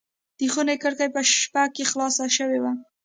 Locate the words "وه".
2.63-2.73